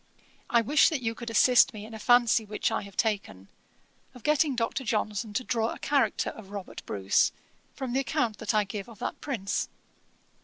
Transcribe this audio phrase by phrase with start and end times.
[0.49, 3.49] I wish that you could assist me in a fancy which I have taken,
[4.15, 4.83] of getting Dr.
[4.83, 7.31] Johnson to draw a character of Robert Bruce,
[7.75, 9.69] from the account that I give of that prince.